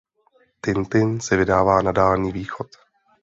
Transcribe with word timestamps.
Tintin 0.61 1.19
se 1.21 1.35
vydává 1.37 1.81
na 1.81 1.91
Dálný 1.91 2.31
východ. 2.31 2.67